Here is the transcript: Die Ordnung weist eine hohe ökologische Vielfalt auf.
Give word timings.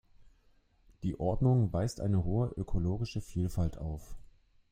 Die 1.03 1.19
Ordnung 1.19 1.71
weist 1.73 2.01
eine 2.01 2.23
hohe 2.23 2.47
ökologische 2.57 3.21
Vielfalt 3.21 3.77
auf. 3.77 4.15